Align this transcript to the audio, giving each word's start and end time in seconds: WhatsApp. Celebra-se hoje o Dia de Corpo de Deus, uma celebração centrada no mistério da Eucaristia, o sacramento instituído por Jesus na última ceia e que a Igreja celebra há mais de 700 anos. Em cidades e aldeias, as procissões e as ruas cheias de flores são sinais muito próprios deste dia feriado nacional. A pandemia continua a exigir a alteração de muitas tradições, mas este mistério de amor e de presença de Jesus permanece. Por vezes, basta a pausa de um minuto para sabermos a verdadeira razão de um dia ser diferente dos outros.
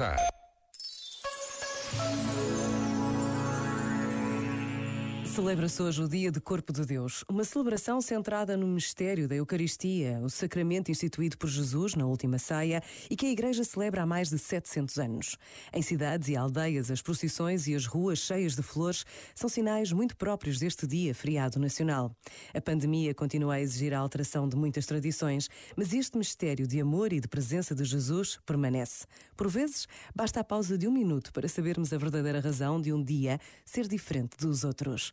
WhatsApp. 0.00 0.39
Celebra-se 5.34 5.80
hoje 5.80 6.02
o 6.02 6.08
Dia 6.08 6.32
de 6.32 6.40
Corpo 6.40 6.72
de 6.72 6.84
Deus, 6.84 7.24
uma 7.28 7.44
celebração 7.44 8.00
centrada 8.00 8.56
no 8.56 8.66
mistério 8.66 9.28
da 9.28 9.36
Eucaristia, 9.36 10.18
o 10.24 10.28
sacramento 10.28 10.90
instituído 10.90 11.38
por 11.38 11.48
Jesus 11.48 11.94
na 11.94 12.04
última 12.04 12.36
ceia 12.36 12.82
e 13.08 13.14
que 13.14 13.26
a 13.26 13.30
Igreja 13.30 13.62
celebra 13.62 14.02
há 14.02 14.06
mais 14.06 14.28
de 14.28 14.38
700 14.38 14.98
anos. 14.98 15.38
Em 15.72 15.82
cidades 15.82 16.28
e 16.28 16.36
aldeias, 16.36 16.90
as 16.90 17.00
procissões 17.00 17.68
e 17.68 17.76
as 17.76 17.86
ruas 17.86 18.18
cheias 18.18 18.56
de 18.56 18.62
flores 18.62 19.06
são 19.32 19.48
sinais 19.48 19.92
muito 19.92 20.16
próprios 20.16 20.58
deste 20.58 20.84
dia 20.84 21.14
feriado 21.14 21.60
nacional. 21.60 22.12
A 22.52 22.60
pandemia 22.60 23.14
continua 23.14 23.54
a 23.54 23.60
exigir 23.60 23.94
a 23.94 24.00
alteração 24.00 24.48
de 24.48 24.56
muitas 24.56 24.84
tradições, 24.84 25.48
mas 25.76 25.92
este 25.92 26.18
mistério 26.18 26.66
de 26.66 26.80
amor 26.80 27.12
e 27.12 27.20
de 27.20 27.28
presença 27.28 27.72
de 27.72 27.84
Jesus 27.84 28.36
permanece. 28.44 29.06
Por 29.36 29.48
vezes, 29.48 29.86
basta 30.12 30.40
a 30.40 30.44
pausa 30.44 30.76
de 30.76 30.88
um 30.88 30.92
minuto 30.92 31.32
para 31.32 31.48
sabermos 31.48 31.92
a 31.92 31.98
verdadeira 31.98 32.40
razão 32.40 32.80
de 32.80 32.92
um 32.92 33.02
dia 33.02 33.38
ser 33.64 33.86
diferente 33.86 34.36
dos 34.36 34.64
outros. 34.64 35.12